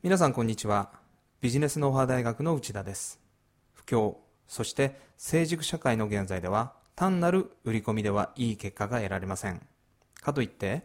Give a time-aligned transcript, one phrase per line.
[0.00, 0.92] 皆さんこんにちは。
[1.40, 3.18] ビジネスノウハウ大学の内田です。
[3.74, 4.14] 不況
[4.46, 9.60] そして成熟社会の現在では単なる売り込みではいい結果が得られません。
[10.20, 10.84] かといって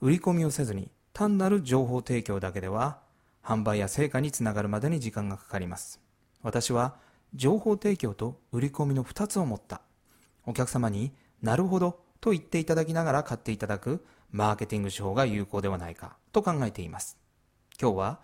[0.00, 3.00] 売り込みをせずに単なる情報提供だけでは
[3.44, 6.00] 販売や成果につながるまでに時間がかかります。
[6.42, 6.94] 私は
[7.34, 9.82] 情報提供と売り込みの2つを持った。
[10.46, 17.18] お客様になるほどと言っていただきながら買っていただくマーケティング手法が有効ではないかと考えています。
[17.80, 18.18] 今日は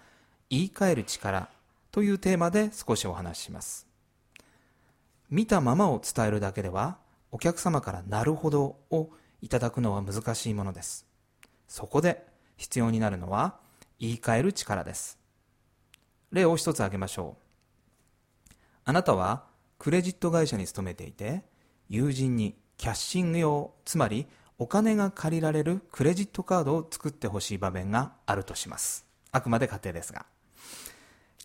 [0.51, 1.49] 言い換える力
[1.91, 3.87] というテーマで少しお話しします。
[5.31, 6.99] 見たままを伝えるだけでは
[7.31, 9.11] お客様からなるほどを
[9.43, 11.07] いただくのは難しいものです。
[11.67, 13.57] そこで必要になるのは
[13.99, 15.19] 言い換える力です。
[16.33, 17.37] 例を一つ挙げましょ
[18.49, 18.53] う。
[18.85, 19.45] あなたは
[19.79, 21.43] クレジット会社に勤めていて
[21.89, 24.27] 友人にキャッシング用つまり
[24.59, 29.08] お金が借りられるクレジットカードを作ってほしい場面があるとします。
[29.33, 30.27] あくまで仮定ですが。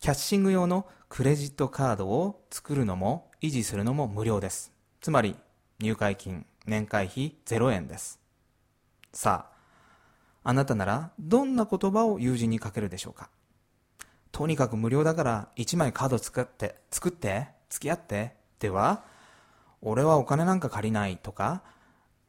[0.00, 4.72] キャッシング用のクレジットカードを作るのも維持するのも無料です。
[5.00, 5.36] つまり
[5.78, 8.20] 入会金年会費0円です。
[9.12, 9.46] さ
[10.42, 13.30] ああなたならどんな言葉を友人にかけるでしょうか？
[14.30, 19.04] とにかく無料だから1枚カード作って作って付き合ってでは
[19.80, 21.62] 俺はお金なんか借りないとか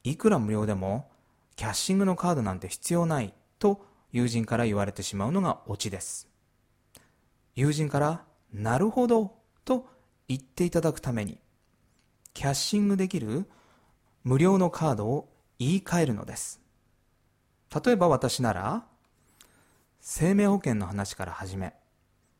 [0.03, 1.09] いくら無料でも
[1.55, 6.29] キャッシングのカードなんて必要ないと友人から言われてしまうのがオチです。
[7.53, 9.33] 友人からなるほど
[9.65, 9.89] と
[10.29, 11.37] 言っていただくために
[12.33, 13.45] キャッシングできる
[14.23, 15.27] 無料のカードを
[15.59, 16.61] 言い換えるのです。
[17.85, 18.85] 例えば私なら
[19.99, 21.73] 生命保険の話から始め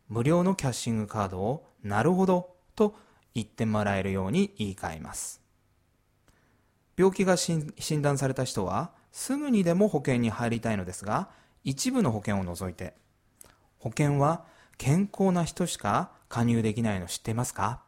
[0.08, 2.96] 無料のキャッシングカードをなるほどと
[3.34, 5.42] 言ってもらえるように言い換えます。
[6.96, 12.94] 病気が診断された人はすぐにでも保険に入りたいのですが一部の保険を除いて。
[13.80, 14.46] 保険は
[14.78, 17.82] 健康な人しか加入できないの知っていますか？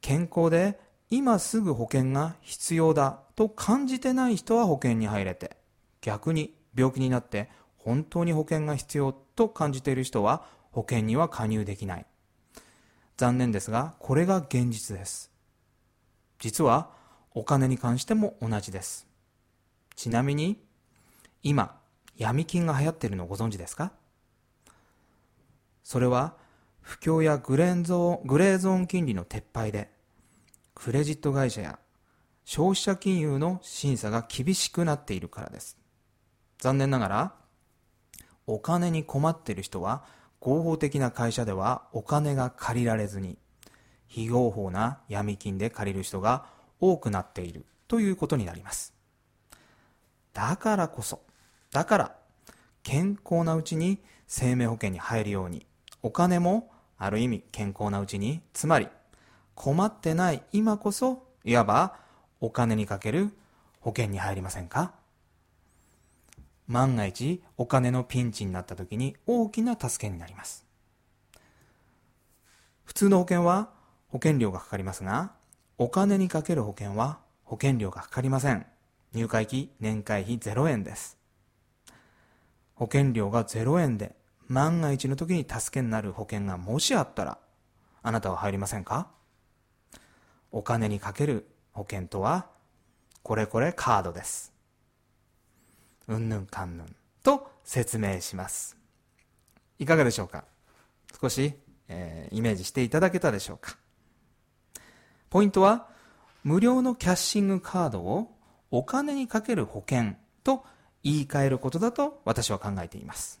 [0.00, 0.80] 健康で
[1.10, 5.56] 今すぐ保険が必要だと感じてない人は保険に入れて
[6.00, 12.06] 逆に病気になって本当に保険が必要と感じている人は保険には加入できない。
[13.16, 15.30] 残念ですがこれが現実です。
[16.38, 16.90] 実は
[17.34, 19.06] お金に関しても同じです。
[19.96, 20.62] ちなみに
[21.42, 21.79] 今
[22.20, 23.92] 闇金が流行っているのをご存知ですか？
[25.82, 26.34] それは
[26.82, 29.90] 不況やグレーゾーングレーゾーン金利の撤廃で
[30.74, 31.78] クレジット会社や
[32.44, 35.78] 消費者金融の審査が厳しくなっているからです。
[36.58, 37.32] 残念ながら
[38.46, 40.04] お金に困っている人は
[40.40, 43.38] 合法的な会社ではお金が借りられずに
[44.06, 46.44] 非合法な闇金で借りる人が
[46.80, 48.92] 多くなっているということになります。
[50.34, 51.22] だからこそ
[51.72, 52.16] だから
[52.82, 55.66] 健康なうちに生命保険に入るように
[56.02, 58.88] お金もある意味健康なうちにつまり
[59.54, 61.96] 困ってない今こそいわば
[62.40, 63.30] お金にかける
[63.80, 64.92] 保険に入りませんか？
[66.66, 70.64] 万が一お金のピンチになった時に大きな助けになります。
[72.84, 73.70] 普通の保険は
[74.08, 75.32] 保険料がかかりますが
[75.78, 78.66] お金にかける保険は保険料がかかりません。
[79.12, 81.19] 入会費年会費0円です。
[82.80, 84.14] 保険料が0円で
[84.48, 87.36] 万が一の時に助けになる保険がもしあったら
[88.02, 89.08] あなたは入りませんか？
[90.50, 92.46] お金にかける保険とは
[93.22, 94.54] これこれカードです。
[96.08, 98.78] うんぬんかんぬんと説明します。
[99.78, 100.44] いかがでしょうか？
[101.20, 101.52] 少し、
[101.88, 103.76] えー、イメージしていただけたでしょうか？
[105.28, 105.86] ポイントは
[106.44, 108.34] 無料のキャッシングカードを
[108.70, 110.64] お金にかける保険と
[111.02, 113.40] 言い換えることだと私は考えています。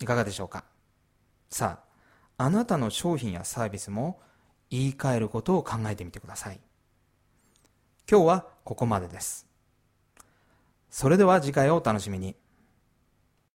[0.00, 0.64] いかがでしょうか？
[1.48, 1.80] さ
[2.38, 4.20] ああなたの商品やサービスも
[4.70, 6.60] 言い換えることを考えてみてください。
[8.10, 9.46] 今日はここまでです。
[10.90, 12.34] それでは次回をお楽しみに。